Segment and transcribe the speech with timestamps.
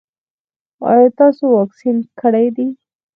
[0.91, 2.67] ایا تاسو واکسین کړی دی؟